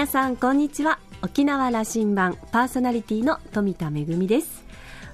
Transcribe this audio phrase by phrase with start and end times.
[0.00, 0.98] 皆さんこんにちは。
[1.20, 4.64] 沖縄羅針盤パーソナリティの富田恵です。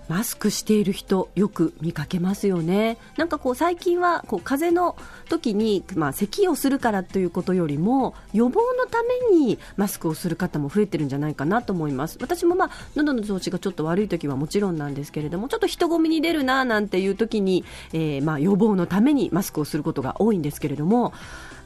[0.09, 2.97] マスクしている人よく見かけますよね。
[3.17, 4.97] なんかこう最近はこう風邪の
[5.29, 12.17] 時に、まあ、咳をするからということよりも予防のためにマスクをする方も増えてるんじゃないかなと思います。
[12.21, 21.13] 私もまあ喉の調子がちょっと悪い時はもちろんなんですけれどもちょっと人混みに出るななんていう時に、えー、まあ予防のためにマスクをすることが多いんですけれども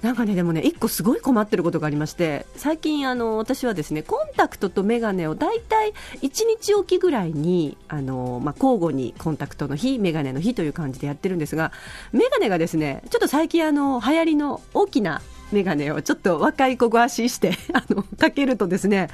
[0.03, 5.93] なんかねでもね一個すごい困ってることがありまして最近あの私はですねコンタクトとメガネをだいたい
[6.23, 11.73] 1日おきぐらいにあの、まあ、交互にコンタクトの日メガネの日という感じでやってるんですが
[12.13, 15.21] メガネがですねちょっと最近あの流行りの大きな
[15.53, 19.09] メガネをちょっと若い子ご足してあのかけるとですね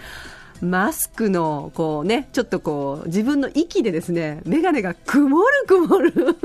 [0.61, 6.13] マスクのこうねちょっとこう自分の息でですね眼鏡が曇る曇る。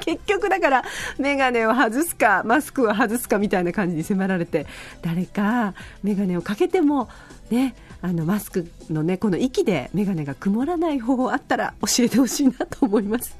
[0.00, 0.84] 結局だから
[1.18, 4.66] 眼鏡を外すかマスクを外すかみたいな感じに迫られて
[5.02, 7.08] 誰か眼鏡をかけても
[7.50, 13.36] ねあのマスクのねこの息で眼鏡が曇らない方法あったら教えてほしいなと思います。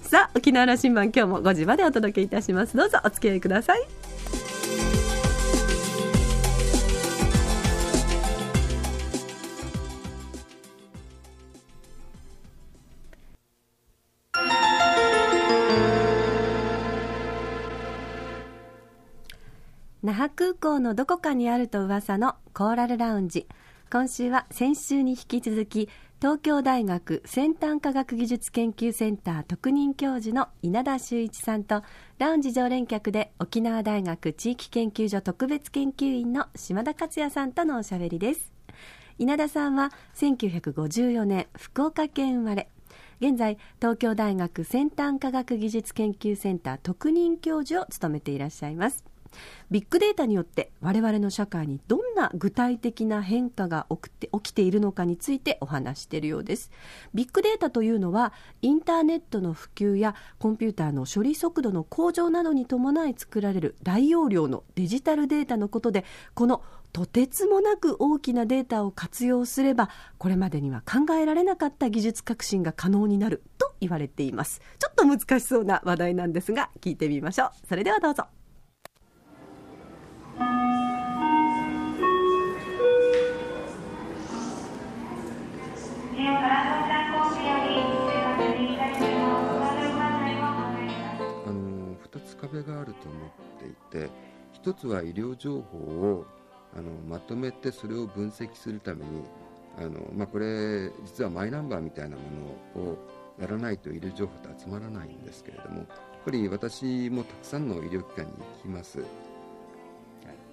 [0.00, 2.76] さあ沖縄羅針盤今日も5時までお届けいたします。
[2.76, 4.41] どうぞお付き合いください。
[20.02, 23.46] 那覇空港のどこかにあると噂のコーラルラウンジ。
[23.88, 25.88] 今週は先週に引き続き
[26.20, 31.84] 東京大学先端科学技術研究センター特任教授の稲田修一さんと
[32.18, 38.52] ラウンジ常連客で沖縄大学地域研究所特別研究員の島田克也さんとのおしゃべりです。
[39.18, 42.68] 稲田さんは1954年福岡県生まれ。
[43.20, 49.11] 現在東京大学先端科学技術研究センター特任教授を務めていらっしゃいます。
[49.70, 56.70] ビッグデータによって我々の社会にどんな具体的な変化が起きて起きているのかについてお話しているようです。
[57.14, 66.04] ビッグデータというのはインターネットの普及やコンピューターの処理速度の向上などに伴い作られる大容量のデジタルデータのことで
[66.34, 69.88] このとてつもなく大きなデータを活用すれば
[70.18, 74.60] これまでには考えられなかった技術革新が可能になると言われています。
[74.78, 77.50] ちょっと難しそうな話題なんですが聞いてみましょう。
[77.66, 78.26] それではどうぞ。
[92.52, 93.30] 壁があると思っ
[93.92, 94.10] ていて
[94.52, 96.26] 一つは医療情報を
[96.76, 99.22] あのまとめてそれを分析するために
[99.78, 102.22] あの、まあ、これ実はマイナンバーみたいなも
[102.76, 102.98] のを
[103.40, 105.86] やらないと医療情報って集まらないんですけれどもやっ
[106.24, 109.04] ぱり私もたくさんの医療機関に行きます。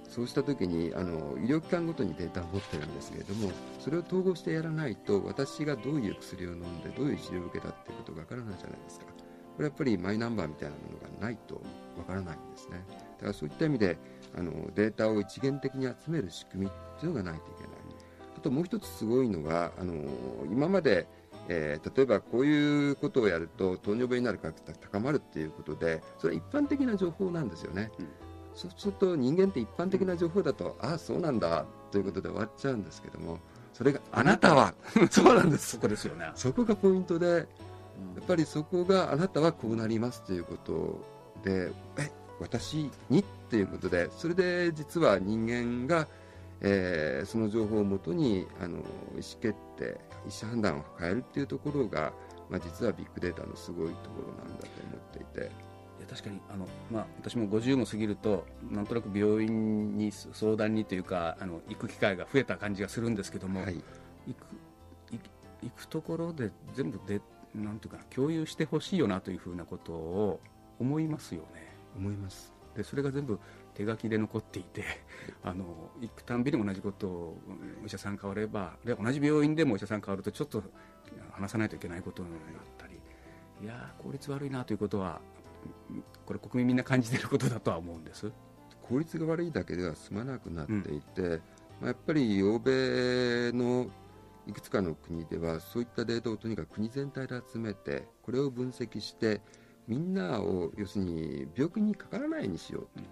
[0.10, 9.06] そうした時にあの医療機関ごとにデータを持ってるんですけれどもそれを統合してやらないと私がどういう薬を飲んでどういう治療を受けたっていうことがわからないじゃないですか。
[9.06, 11.62] これやっぱりマイナンバーみたいなものがないと
[11.98, 12.84] わからないんですね。
[13.18, 13.98] だからそういった意味で
[14.36, 17.72] あのデータを一元的に集める仕組みっていうのがないといけない。
[18.38, 19.94] あともう一つすごいのがあの
[20.50, 21.08] 今まで
[21.52, 28.08] えー、例えばこういうことをやると糖尿病になる確率が高まるっていうことでそれは一般的な情報なんですよね、うん。
[28.56, 33.40] そうすると人間って一般的な情報だとああそうなんだということで終わっちゃうんですけども
[33.74, 34.74] それがあなたは
[35.10, 35.72] そうなんです。
[35.72, 36.30] そこですよね。
[36.36, 37.42] そこがポイントでや
[38.22, 41.02] っぱりそこがあなたはこうなりますということ
[41.44, 46.08] でえ私にっていうことでそれで実は人間が、
[46.62, 48.86] えー、その情報をもとにあの意思
[49.42, 52.12] 決定意思判断を変えるっていうところが、
[52.50, 55.69] まあ、実はビッグデータのすごいところなんだと思っていて。
[56.10, 63.84] 確かにあの、まあ、私も50も過ぎるとなんとなく病院に相談にというかあの行く機会が増えた感じがするんですけども、はい、
[64.28, 64.46] 行く
[65.62, 67.22] 行くところで全部で
[67.54, 70.40] なんていうか共有してほしいよなというふうなことを
[70.80, 71.70] 思いますよね。
[71.98, 73.40] 思いますでそれが全部
[73.74, 74.84] 手書きで残っていて
[75.44, 77.38] あの行くたんびに同じことを
[77.84, 80.64] お医者さん変わればで同じ病院でもお医者さん変わるとちょっと
[81.32, 82.40] 話さないといけないことになっ
[82.78, 83.00] たり
[83.62, 85.20] いや効率悪いなということは
[86.26, 88.32] これ国民みんな感じていることだとは思うんです。
[88.82, 91.40] 効率が悪いだけでは済まなくなっていて、うん、ま
[91.84, 93.88] あ、やっぱり欧米の
[94.48, 99.42] いくつかの国ではそういったデータをとにかく国全体で集めてこれを分析して
[99.88, 103.06] みんなを要するに病気にかからないようにしよう、うん。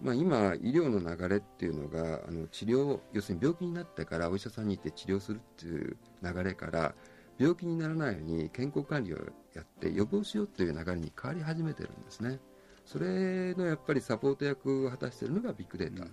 [0.00, 6.94] まあ、今、医療の流れっていうのがあの治療要するに病気になってからお医者さんに行って治療するっていう流れから
[7.38, 9.18] 病気にならないように健康管理を
[9.54, 12.40] やって予防しようという流れに変わり始めてるんですね。
[12.84, 16.06] それのやっぱりサポート役を果たしているのがビッグデータ。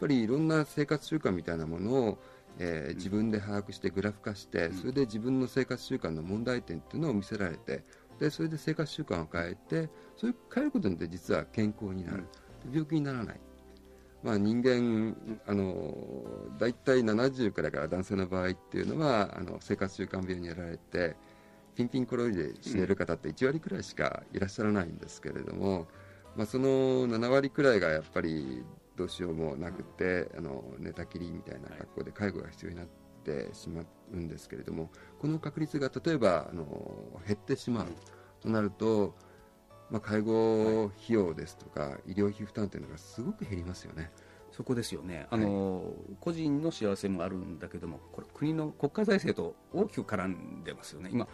[0.00, 2.18] ぱりいろんな生活習慣みたいなものを、
[2.58, 7.84] えー、自分で把握してグラフ化して、それで自分の生活習慣の問題点っていうのを見せられて
[8.18, 12.24] でそれで生活習慣を変えてそれを変えることによって実は健康になる、
[12.72, 13.40] 病気にならない、
[14.22, 16.24] まあ、人間あの
[16.58, 21.16] 大体70からいから男性の場合っていうのはあの生活習慣病にやられて
[21.74, 25.86] ピンピンコロリで死ねる方って1割くらいしかいらっしゃらないんですけれども、
[26.36, 28.62] まあ、その7割くらいがやっぱり
[28.96, 32.86] どうしようもなくてあの寝たきりみたいな格好で介護が必要になっ
[33.24, 33.82] てしま
[34.12, 36.66] うんですけれどもこの確率が例えばあの
[37.26, 37.86] 減ってしまう
[38.42, 39.14] となると、
[39.90, 44.10] まあ、介護費用ですとか、医療費負担というのがすごく減りますよね。
[44.52, 45.26] そこですよね。
[45.30, 51.10] あの、はい、個人の幸せもあるんだけどもこれ国の国家財政と大きく絡んでますよね。
[51.12, 51.28] 今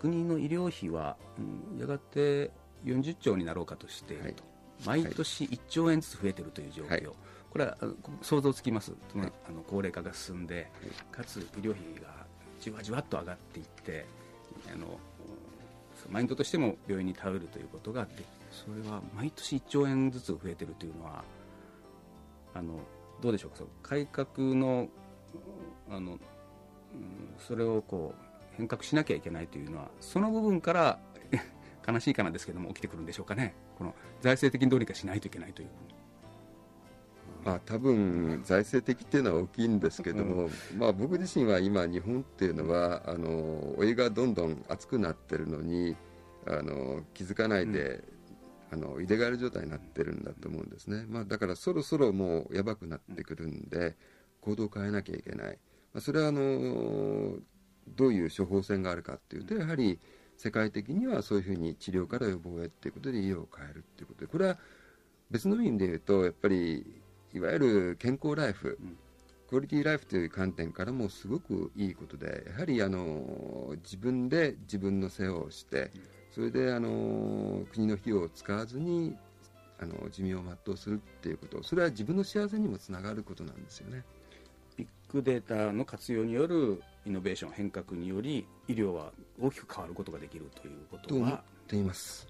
[0.00, 2.50] 国の医療費は、うん、やがて
[2.84, 4.42] 40兆になろうかとしていると、
[4.88, 7.02] はい、毎年1兆円ずつ増えているという状況、はい、
[7.50, 7.78] これは
[8.20, 10.70] 想像つきます、あの高齢化が進んで、
[11.12, 12.26] かつ医療費が
[12.60, 14.06] じわじわっと上がっていって
[14.72, 14.98] あの
[16.10, 21.24] マインドとしても病院に頼るということがでそれは毎年1兆円ずつ増えてるというのは
[22.54, 22.78] あの
[23.20, 23.64] どうでしょうか？
[23.82, 24.88] 改革の
[25.90, 26.18] あの、うん、
[27.38, 28.24] それをこう
[28.56, 30.98] 変革しなきゃいけないというのはその部分から
[31.86, 33.54] 悲しいかなですけども起きてくるんでしょうかね。
[33.78, 35.68] この財政的にどうにかしないといけないという
[37.44, 45.94] まあ、多分財政的っていうのは大きいんですけども、うん、まあ、僕自身は今、日本っていうのはあのお湯がどんどん熱くなってるのに
[46.46, 48.02] あの気づかないで、
[48.72, 53.94] うん、あのイデガール状態になってるんだと思うんですね、まあ、だからそろそろもうやばくなってくるんで
[54.40, 55.58] 行動を変えなきゃいけない、
[55.92, 57.36] まあ、それはあの
[57.88, 60.00] どういう処方箋があるかっていうとやはり
[60.36, 64.58] 世界的にはそういうふうに治療から予防へっていうことで医療を変えるっていうことでこれは
[65.30, 67.03] 別の意味で言うとやっぱり
[67.34, 68.78] いわゆる健康ライフ、
[69.50, 75.90] クオリティライフという観点からもすごくいいことでやはりあの自分で自分の世話をして
[76.30, 79.16] それであの国の費用を使わずに
[79.80, 84.04] あの寿命を全うするっていうことそれは自分の幸せにもつながることなんですよね。
[84.76, 91.42] ビッグデータの活用によるイノベーション変革により医療は大きく変わることができるということは。
[91.66, 92.26] といます。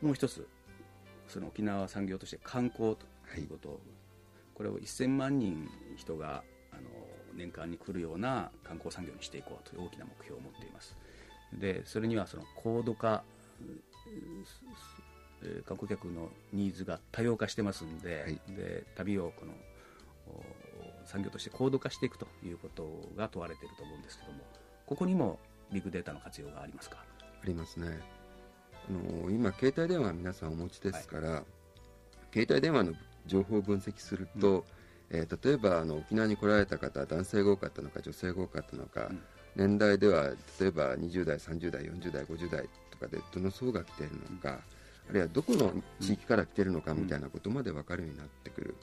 [0.00, 0.46] もう一つ
[1.28, 3.06] その沖縄産業として観光と
[3.38, 3.78] いうこと、はい、
[4.56, 6.42] これを1000万人人が
[6.72, 6.82] あの
[7.34, 10.96] 年間に来るような観光産業にしていこうという大きな目標を持っています。
[11.52, 13.22] でそれにはその高度化
[15.64, 19.52] 観光客のニーズが多様化してますんではい、で旅をこの
[21.04, 24.38] 産業として高度化していくということが問われていると思うんですけども
[24.86, 25.38] ここにも
[25.72, 26.98] ビッグデータの活用がありますか？
[27.20, 28.00] ありますね。
[28.88, 31.42] あの今携帯電話皆さんお持ちですから、はい、
[32.32, 32.92] 携帯電話の
[33.26, 34.64] 情報を分析すると、
[35.10, 39.22] うん、えー、例えばあの沖縄に来られた方男性が多かったのか女性が多かったのか、うん、
[39.56, 40.30] 年代では
[40.60, 44.60] 例えば20代30代40代50代とかでどの層が来ているのか、
[45.08, 48.74] あるいはどこの地域から来ているのかみたいなことまで分かるようになってくる、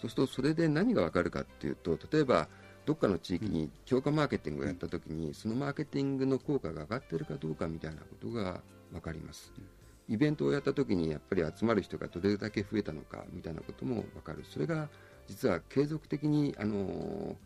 [0.00, 2.48] そうするとそれで何が分かるかっていうと例えば
[2.84, 8.60] どっかの地域に強化マーケティングをやった時にそのマーケティングの効果が上がっているかどうかみたいなことが
[8.92, 9.52] 分かります。
[10.08, 14.44] イベントをやった時にやっぱり集まる人がどれだけ増えたのかみたいなことも分かる。
[14.48, 14.88] それが
[15.26, 17.36] 実は継続的にあの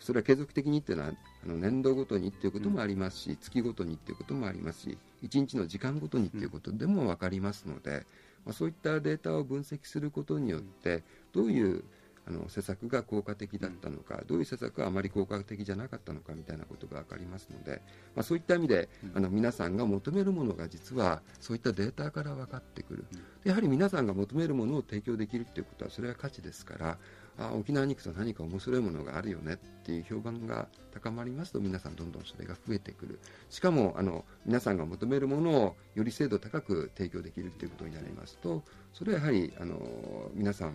[0.00, 1.12] それは継続的にっていうのは
[1.44, 8.04] あの年度ごとにっていうこともありますし、月ごとにっていうこともありますし1日の時間ごとにっていうことでも分かりますので、
[8.44, 11.84] まあ、そういったデータを分析することによってどういう
[12.26, 17.82] あの施策が効果的だったのか、どういう施策があまり効果的じゃなかったのかみたいなことが分かりますので、
[18.14, 23.04] まあ、そういった意味で、あの皆さんが求めるものが実はそういったデータから分かってくる、
[23.44, 26.98] やはり皆さんが求めるものを提供できるということはそれは価値ですから
[27.38, 33.18] あ沖縄に行くと何か面白いものがあるよねっていう評判が高まりますと皆さんどんどんそれが増えてくる。
[33.50, 38.62] しかもあの皆さんが求めるものをより精度高く提供できるということになりますと
[38.92, 40.72] それはやはりあの皆様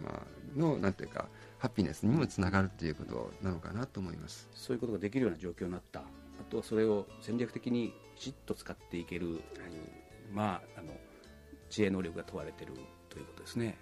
[0.56, 4.50] のなんていうかハッピネスにもつながるということなのかなと思います。
[4.54, 6.02] そういうことができるような状況になった。
[6.02, 6.04] あ
[6.50, 9.40] とはそれを戦略的にきちっと使っていける、はい、
[10.32, 10.94] まああの
[11.70, 12.74] 知恵能力が問われている
[13.10, 13.78] ということですね。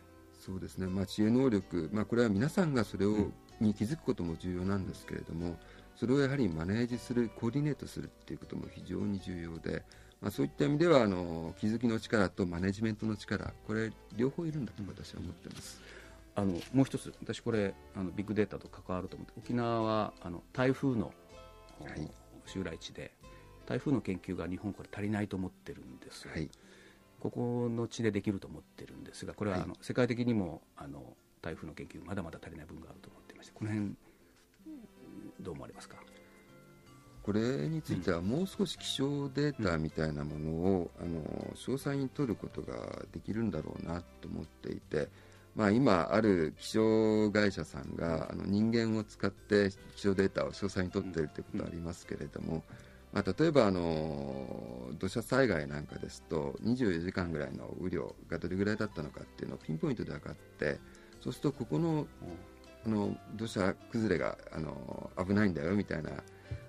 [0.47, 5.57] そうですね、まあ、知恵能力、まあ、これは皆さんがそれを、うん、に気づくことも重要なんですけれども
[5.97, 9.83] それをやはりマネージするコーディネートするっていうことも非常に重要で、
[10.21, 15.81] まあ、そういった意味ではあの気づきの力とマネジメントの力これ両方いるんだと私は思ってます。
[16.35, 21.11] あのもう一つ私これあのビッグデータと関わると思って沖縄はあの台風の、
[21.83, 22.09] はい、
[22.45, 23.11] 襲来地で
[23.65, 26.47] 台風の研究が日本これ足りないと思ってるんです、はい、
[27.19, 33.95] ここの地でできると思ってるんですがこれはあの、はい、世界的にもあの台風の研究まだまだ足りない分があると思っていましてこの辺
[35.41, 35.97] どう思われますか？
[37.23, 41.21] これについてはもう少し気象データみたいなものを、うん、あの
[41.55, 45.09] 詳細に取ることができるんだろうなと思っていて、
[45.53, 52.63] まあ、今ある気象会社さんがあの人間を使って気象データを詳細に取っているということはありますけれども、
[53.13, 60.79] まあ、例えばあの土砂災害なんかですと24時間ぐらいの雨量がどれぐらいだったのかっていうのをピンポイントで分かって
[61.21, 62.05] そうするとここの
[62.85, 66.11] あの土砂崩れがあの危ないんだよみたいな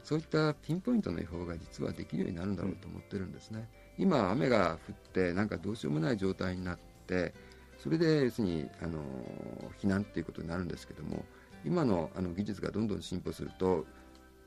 [0.02, 3.68] そういったピンポイントの予報が実はできるようになるんだろうと思ってるんですね。
[3.98, 7.34] 今雨が降ってなんかどうしようもない状態になって
[7.78, 9.02] それで要するにあの
[9.80, 11.24] 避難っていうことになるんですけども
[11.64, 13.86] 今のあの技術がどんどん進歩すると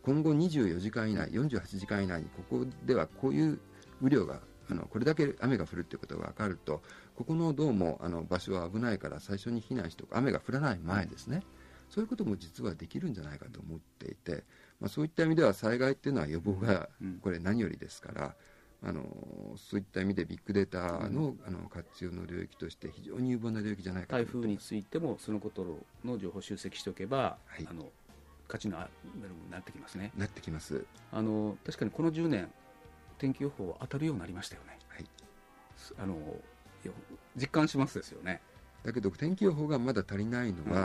[0.03, 3.59] 今後24時間以内48時間以内にここではこういう
[4.01, 4.39] 雨量が
[4.69, 6.81] あのこれだけ雨が降るということが分かると
[7.15, 11.43] ここのどうもあの場所は危ないから最初に避難しておく雨が降らない前ですね、
[11.89, 14.43] そういうことも実はできるんじゃないかと思っていて、
[14.79, 16.89] まあ、そういった意味では災害っていうのは予防が
[17.21, 18.35] これ何よりですから。
[18.83, 19.03] あの
[19.57, 27.91] そういった意味でビッグデータの,、あの活用の領域として非常に有望な領域じゃないか台風についてもそのことの情報集積しておけば、はい、あの
[28.51, 30.11] 価値のあるものになってきますね。
[30.17, 30.83] なってきます。
[31.13, 32.51] あの確かにこの10年
[33.17, 34.77] 天気予報は当たるようになりましたよね。
[34.89, 35.05] はい、
[35.97, 36.17] あの
[37.37, 38.41] 実感しますですよね。
[38.83, 40.81] だけど天気予報がまだ足りないのは、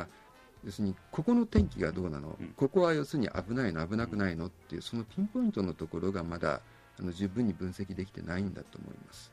[0.63, 3.85] うん、要するにここの天気がどうなの、うん、ここは要するに危ないの？
[3.85, 4.47] 危なくないの？
[4.47, 6.61] っていうそのピンポイントのところがまだ
[7.01, 9.33] あの十分に分析できてないんだと思います。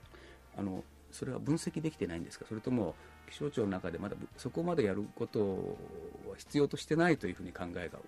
[0.57, 2.45] あのそれは分析できてないんですか？
[2.49, 2.95] それとも
[3.29, 5.77] 気象庁の中でまだそこまでやること
[6.29, 7.99] は必要としてないというふうに考えが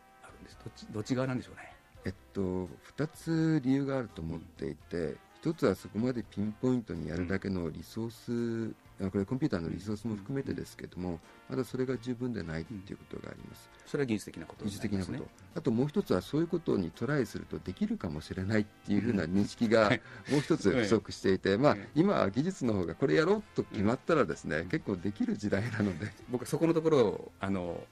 [0.46, 0.58] です。
[0.64, 1.74] どっちどっち側なんでしょうね。
[2.06, 8.34] えっと2つ理由があると思っていて、うん、1つはそこまでピンポイントにやるだけのリソース、う
[8.68, 15.28] んこれコンピューターのリソースも含めてですけども、まだそれが十分でないということがあります、それは技術的なこと、ね、技術的なこと。
[15.56, 19.90] あともう一つはそういうことにトライするとできるかもしれないっていうふうな認識が
[20.32, 26.12] もう一つ不足していて、まあ、今は技術の方がこれやろうと決まったらですね、結構できる時代なので。
[26.30, 27.84] 僕はそこのところをあの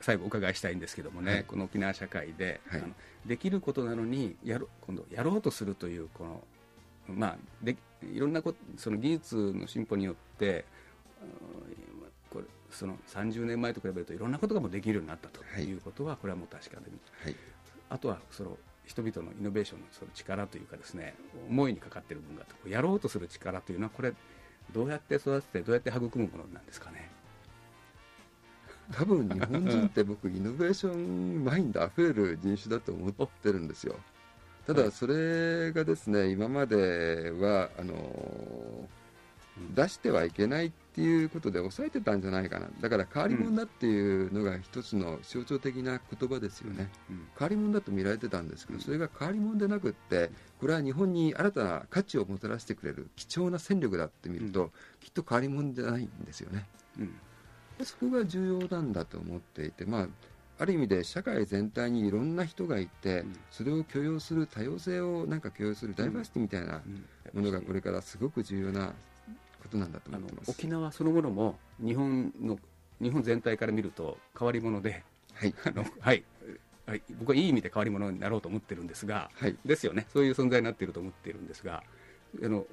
[0.00, 2.94] 最後お伺いしたいんですけどもね、はい、この沖縄社会で、はい、あの
[3.26, 6.42] できることなのにやろ今度やろうとするというこの、
[7.08, 7.76] まあ、で
[8.12, 10.64] いろんなことその技術の進歩によって
[12.30, 15.72] これその30年前と比べるといろんなことがもうできるようになったとい。
[15.72, 16.90] うことは、これはもう確かで、
[17.22, 17.36] はい、
[17.90, 21.14] あとはその人々のイノベーションのその力というかですね
[21.48, 24.12] 思いにかかっている分がやろうとする力というのはこれ
[24.72, 27.10] どうやって育ててどうやって育むものなんですかね。
[28.90, 33.96] 多分日本人って僕イノベーションマインドあふれる人種だと思ってるんですよ。
[34.66, 38.88] ただそれがですね今まではあの
[39.74, 42.68] 出してはいけないっていうことで抑えてたんじゃないかな。
[42.80, 47.16] だから変わり者だっていうのが一つの象徴的な言葉ですよね、うん。
[47.16, 54.70] うん、変わり者だと見られてたんですけどそれが変わり者でなくってこれは日本に新たな価値をもたらしてくれる貴重な戦力だって見ると、うん、
[55.00, 56.66] きっと変わり者じゃないんですよね、
[57.84, 60.08] そこが重要なんだと思っていて、まあ、
[60.58, 66.82] ある意味で社会全体にいろんな人がいて、うん、それを許容する多様性をなんか許容するダイバーシティみたいな
[67.34, 68.92] ものがこれからすごく重要な
[69.62, 70.50] ことなんだと思ってます。
[70.50, 72.58] 沖縄そのものも日本の
[73.00, 75.02] 日本全体から見ると変わり者で、
[75.34, 75.54] はい。
[75.64, 76.24] あのはい。
[76.84, 80.06] はい、僕はいい意味で変わり者になろうと思ってるんですが、はい、ですよね。
[80.12, 81.84] そういう存在になっていると思っているんですが
[82.42, 82.66] あの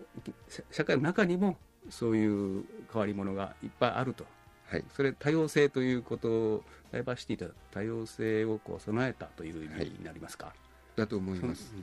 [0.71, 1.57] 社会の中にも
[1.89, 2.25] そうい
[2.59, 4.25] う変わり者がいっぱいあると
[4.69, 10.53] はい、それ多様性ということダイバーシティと多様性をこう備えたという意味になりますか、は
[10.95, 11.73] い、だと思います、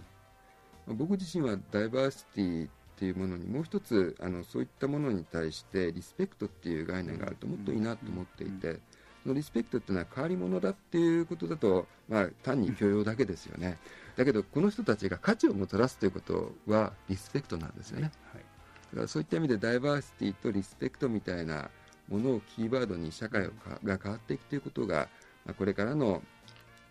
[0.87, 8.79] うん、僕自身はダイバーシティっていうものにもう一つあのそういったものに対してリスペクトっていう概念があるともっといいなと思っていて、
[9.23, 13.77] そのリスペクトっていうのは変わり者だっていうことだと、まあ、単に許容だけですよね、
[14.17, 18.45] だけどこの人たちが価値をもたらすということはリスペクトなんですよね、はい、
[18.93, 21.71] だからそういった意味でダイバーシティとリスペクトみたいな
[22.09, 23.49] ものをキーワードに社会
[23.85, 25.09] が変わっていくということが、
[25.45, 26.23] まあ、これからの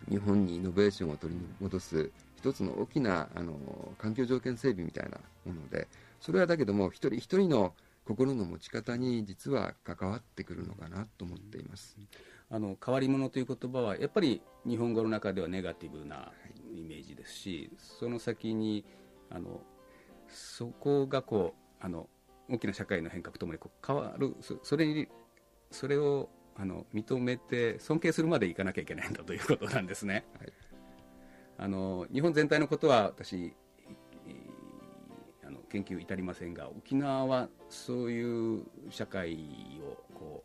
[0.08, 3.56] 日本にイノベーションを取り戻す一つの大きなあの
[3.98, 5.88] 環境条件整備みたいなもので
[6.20, 7.74] それはだけども一人一人の
[8.06, 11.98] 心の持ち方に実は関わってくるのかなと思っています。
[12.48, 16.30] あの変わり者という言葉はやっぱり日本語の中ではネガティブな
[16.72, 18.84] イメージですし、その先に
[19.28, 19.60] あの
[20.28, 22.08] そこがこうあの
[22.48, 24.34] 大きな社会の変革ともにこう変わる。
[24.62, 25.08] それに
[25.70, 30.24] それをあの認めて尊敬するまでいかなきゃいけないんだということなんですね。
[30.38, 30.52] はい、
[31.58, 33.54] あの日本全体のことは私
[35.44, 39.36] あの研究至りませんが沖縄はそういう社会
[39.82, 40.44] をこ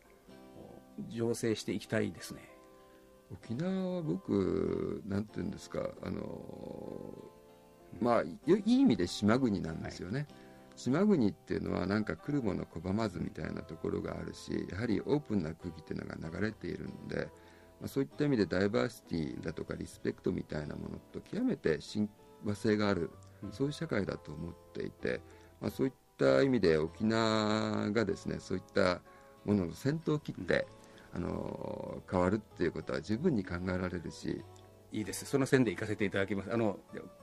[0.98, 2.48] う醸成していきたいですね。
[3.32, 6.22] 沖縄は僕なんていうんですかあの
[8.00, 10.28] まあいい意味で島国なんですよね、はい、
[10.76, 17.28] 島国っていうのはなんか来るもの拒まずみたいなところがあるしやはりオープンな空気っていうのが流れているんで、
[17.80, 22.08] まあ、そういった意味でダイバーシティだとかリスペクトみたいなものと極めて親
[22.44, 23.10] 和性がある、
[23.52, 25.20] そういう社会だと思っていて、
[25.60, 29.00] まあ、そういった意味で沖縄がですねそういった
[29.44, 30.66] ものの先頭を切って、
[31.14, 34.42] あの変わるっていうことは十分に考えられるし
[34.92, 35.24] いいです。
[35.24, 36.52] その線で行かせていただきます。
[36.52, 36.78] あの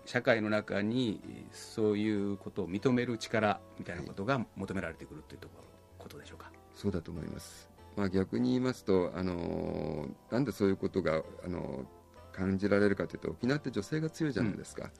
[0.05, 5.63] 社会の中にそういうことを認める力みたいなことが求められてくるというところ、
[5.97, 6.51] ことでしょうか。
[6.79, 11.85] そうだと思います、まあ、逆に言いますとあのなんでそういうことがあの
[12.31, 14.91] 感じられるかというと沖縄って女性が強いじゃないですか、うん、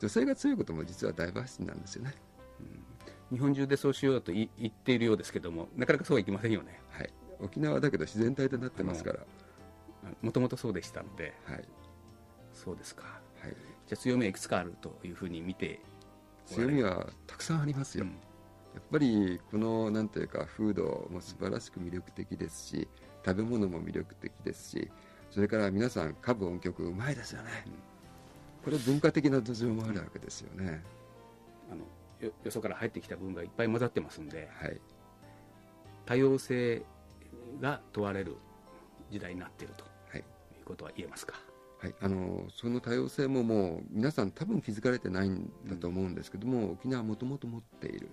[0.00, 2.14] 女性が強いことも実はダイバーシティなんですよね、
[3.30, 6.80] うん、日本中でそうしようと言っているようですけどもなかなかそうはいきませんよね。
[6.90, 7.12] はい。
[7.40, 9.20] 沖縄だけど自然体となってますから。
[10.22, 11.64] もともとそうでしたので、はい、
[12.58, 13.04] そうですか、
[13.40, 13.50] はい、
[13.86, 15.80] じゃあ強みはいくつかあるというふうに見て
[16.46, 18.16] 強みはたくさんありますよ、うん、や
[18.80, 22.88] っぱりこのなんていうか風土も素晴らしく魅力的ですし
[23.24, 24.90] 食べ物も魅力的ですし
[25.30, 27.72] それから皆さん歌舞音曲うまいですよね、うん、
[28.64, 30.82] これ文化的な土壌もあるわけですよね、
[31.70, 31.82] あの
[32.26, 34.80] よよそから入ってきた分がいっぱい混ざってますんで、はい、
[36.06, 36.82] 多様性
[37.60, 38.36] が問われる
[39.10, 40.24] 時代になっていると、はい、いう
[40.64, 41.34] ことは言えますか？
[41.80, 48.10] はい、あのその多様性ももう皆さん多分気づかれてないんだと思うんですけども、うん、沖縄はもともと持っている。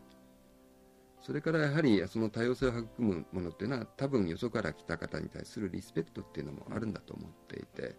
[1.21, 7.95] それからやはりその多様性を育むものっていうのは多分よそから来た方に対するリスペクトっていうのもあるんだと思っていて、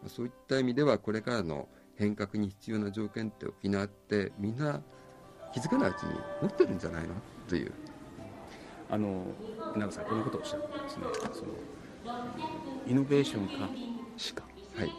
[0.00, 4.80] まあ、そういった意味ではこれからの変革に必要な条件って沖縄ってみんな
[5.52, 7.14] 気づかないうちに持ってるんじゃないの
[7.46, 7.72] という。
[8.88, 9.24] あの
[9.76, 11.04] 稲田さんこのことをおっしゃるんですね。
[11.34, 11.52] その
[12.86, 13.68] イノベーションか
[14.16, 14.42] しか、
[14.74, 14.92] はい、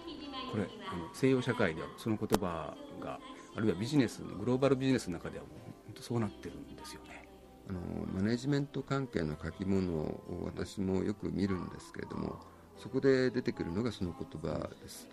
[0.52, 3.20] これあの西洋社会ではその言葉が
[3.56, 5.54] あるいはビジネスグローバルビジネスの中ではもう
[5.88, 7.28] 本当そうなってるんですよね。
[7.70, 7.80] あの
[8.14, 12.40] マネジメント関係の書き物を私もよく見るんですけれども
[12.78, 15.08] そこで出てくるのがその言葉です。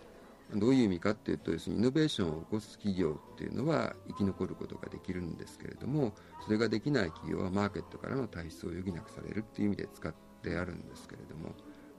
[0.55, 11.53] どういう意味かっていうと要するにイノベーションを起こす企業っていうのは生き残ることができるんですけれどもそれができない企業はマーケットからの退出を余儀なくされるっていう意味で使ってあるんですけれども、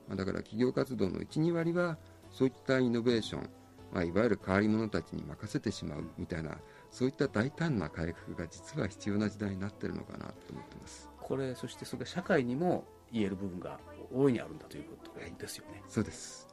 [0.09, 1.97] ま、だから企業活動の12割は
[2.31, 3.51] そういったイノベーション、
[3.93, 6.57] まあ、いわゆる変わり者たちに任せてしまうみたいな
[6.91, 11.09] そういった大胆な改革が実は必要な時代になっているのかなと思ってます。
[11.21, 13.79] これそしてそれが社会にも言える部分が
[14.13, 16.49] 大いにあるんだということですよね、はい、そうです。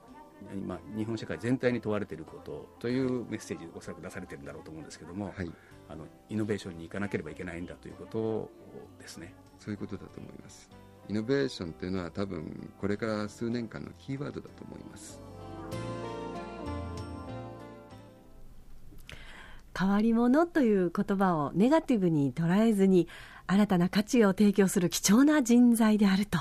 [0.54, 5.52] 今日本社会全体に問われていることというメッセージおそらく出されてるんだろうと思うんですけども、はい、
[5.90, 8.52] あのイノベーションに行かなければいけないんだということ
[9.02, 9.34] ですね。
[9.58, 10.70] そういうことだと思います。
[11.10, 15.22] イノベーションというのは多分これから数年間のキーワードだと思います
[19.78, 23.08] 変わり者という言葉をネガティブに捉えずに
[23.46, 26.40] 新たな価値を提供する貴重な人材であると。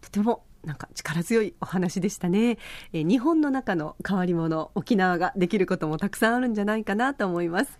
[0.00, 2.58] とてもなんか力強いお話でしたね、
[2.92, 7.78] え日本の中の変わり者沖縄ができることもたくさんあるんじゃないかなと思います、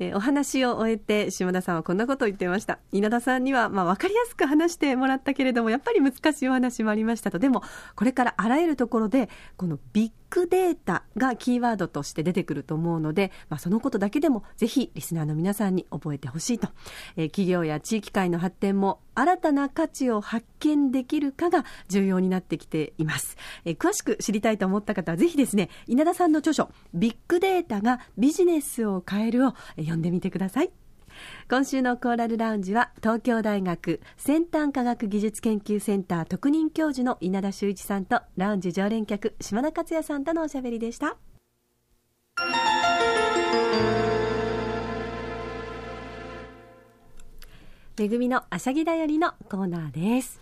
[0.00, 2.78] えお話を終えて島田さんはこんなことを言っていました。
[2.92, 7.38] 稲田さんにはまあ分かりやすく話してもらったけれどもやっぱり難しいお話もありましたと。
[7.38, 7.62] でも
[7.94, 16.68] これからあらゆるところでこのビッグデータがキーワードとして出てくると思うので、まあ、そのことだけでもぜひリスナーの皆さんに覚えてほしいと、
[17.16, 30.85] えー、企業や地域会の発展も新たな価値を発見できるかが重要になってきています、えー、詳しく知りたいと思った方はぜひですね稲田さんの著書「ビッグデータがビジネスを変える」を読んでみてください。
[31.48, 41.16] 今週のコーラルラウンジは東京大学先端科学技術研究センター特任教授の稲田修一さんとラウンジ常連客島田克也さんとのおしゃべりでした。
[47.98, 50.38] めぐみのあしゃぎだよりのコーナーです、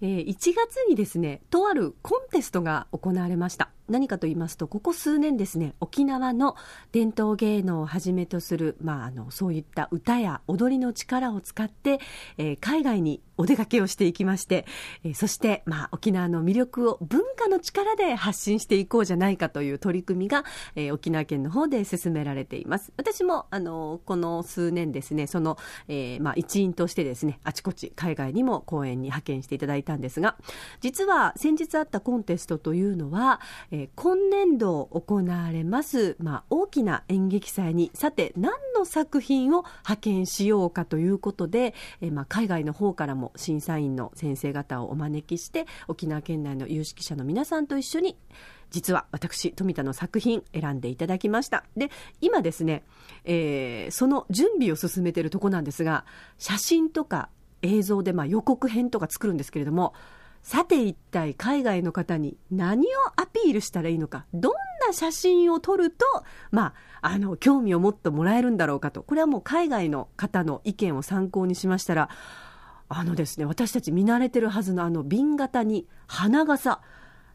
[0.00, 3.70] えー、1月にですねとあるコンテストが行われました。
[3.88, 6.56] 何かと言いますとここ数年ですね沖縄の
[6.92, 12.00] 伝統芸能をはじめとする、まあ、あのそういった歌や踊りの力を使って、
[12.36, 14.66] えー、海外にお出かけをしていきまして、
[15.04, 20.44] え、そして、まあ、沖縄の魅力を文化の力で発信していこうじゃないかという取り組みが、
[20.76, 22.92] え、沖縄県の方で進められています。
[22.98, 25.56] 私もあのこの数年ですねその、
[25.88, 30.36] えーまあ、一員としてですねあちこち海外にも講演に派遣していただいたんですが
[30.80, 48.16] 実は先日あったコンテストというのは、えー、今年度行われます、まあ、大きな演劇祭にさて何の作品を派遣しようかということで、えまあ、海外の方からも審査員の先生方をお招きして沖縄県内の有識者の皆さんと一緒に
[48.70, 51.64] 実は私富田の作品選んでいただきました。
[51.76, 52.84] で今ですね、
[53.24, 56.04] えー、その準備を進めてるとこなんですが
[56.38, 57.28] 写真とか
[57.62, 59.94] 映像でまあ予告編とか作るんですけれども
[60.42, 64.52] さて一体海外の方に何をアピールしたらいいのかどん
[64.86, 66.04] な写真を撮ると、
[66.50, 69.02] まあ、あの興味を持ってもらえるんだろうかと。
[69.02, 72.08] これはもう海外の方の意見を参考にしましたら
[72.88, 76.80] あのですね私たち見慣れてるはずのあの瓶型に花笠。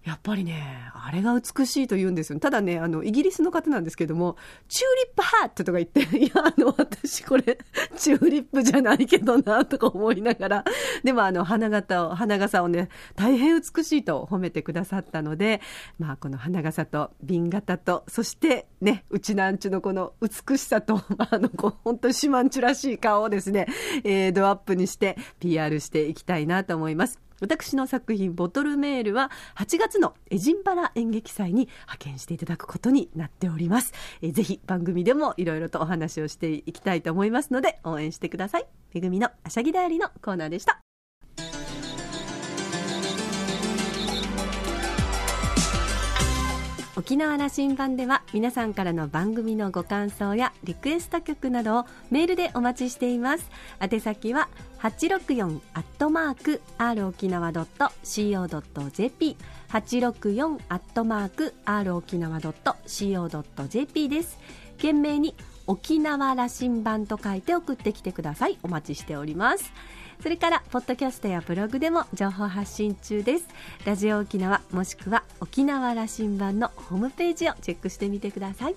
[0.03, 2.39] やっぱりね、あれが美しいと言うんですよ。
[2.39, 4.35] ただね、あの、イギリスの方なんですけども、
[4.67, 7.57] チューリップハットとか言って、 いや、あの、私これ、
[7.95, 10.65] チューリップじゃないけどな、とか思いながら、
[11.05, 15.61] でもあの、花形を、花笠をね、大変美しいと褒めてくださったので、
[15.99, 23.67] まあ、この花笠と瓶型と、そしてね、うちなんちゅのこの美しさと、あの、こう、本当にシマンチュらしい顔をですね、
[24.03, 27.21] えー、ドアップにして PR していきたいなと思います。
[27.43, 33.91] 私の作品「ボトルメール」は8月のエジンバラ演劇祭に派遣していただくことになっております。
[34.21, 38.65] えぜひ番組でもいろいろとお話をしていきたいと思いますので応援してください。
[38.93, 40.82] めぐみのあしゃぎだよりのコーナーでした。
[47.03, 53.51] 沖縄羅針盤では皆さんからの番組のご感想やリクエスト曲などをメールでお待ちしています。
[53.81, 54.47] 宛先は
[54.79, 59.35] 864アットマーク r 沖縄 .co.jp
[59.67, 64.39] 864アットマーク r 沖縄 .co.jp です。
[64.77, 65.35] 懸命に
[65.67, 68.57] 沖縄羅針盤と書いて送ってきてください。
[68.63, 69.73] お待ちしております。
[70.21, 73.47] それからポッドキャストやブログでも情報発信中です。
[73.85, 78.75] ラジオ沖縄もしくは沖縄羅針盤のホームページをチェックしてみてください。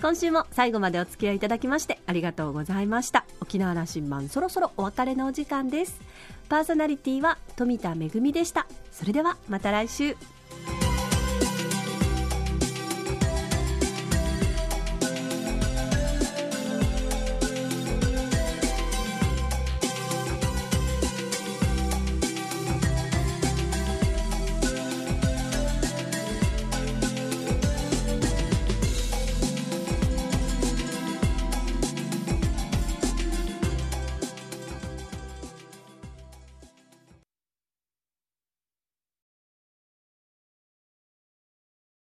[0.00, 3.24] 今週も最後までお付き合いいただきましてありがとうございました。
[3.40, 6.00] 沖縄羅針盤そろそろお別れのお時間です。
[6.48, 8.66] パーソナリティは富田恵でした。
[8.90, 10.16] それではまた来週。